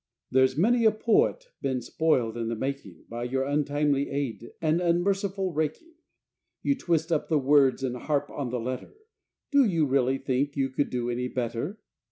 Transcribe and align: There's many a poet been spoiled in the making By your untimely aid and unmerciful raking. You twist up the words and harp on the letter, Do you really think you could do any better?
There's 0.31 0.57
many 0.57 0.83
a 0.85 0.91
poet 0.91 1.49
been 1.61 1.79
spoiled 1.79 2.35
in 2.35 2.47
the 2.47 2.55
making 2.55 3.05
By 3.07 3.23
your 3.25 3.43
untimely 3.43 4.09
aid 4.09 4.51
and 4.59 4.81
unmerciful 4.81 5.53
raking. 5.53 5.93
You 6.63 6.73
twist 6.73 7.11
up 7.11 7.27
the 7.29 7.37
words 7.37 7.83
and 7.83 7.95
harp 7.95 8.31
on 8.31 8.49
the 8.49 8.59
letter, 8.59 8.95
Do 9.51 9.63
you 9.63 9.85
really 9.85 10.17
think 10.17 10.55
you 10.57 10.69
could 10.71 10.89
do 10.89 11.11
any 11.11 11.27
better? 11.27 11.77